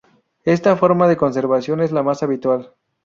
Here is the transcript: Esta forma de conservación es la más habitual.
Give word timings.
Esta 0.45 0.75
forma 0.77 1.07
de 1.07 1.15
conservación 1.15 1.79
es 1.79 1.91
la 1.91 2.01
más 2.01 2.23
habitual. 2.23 2.73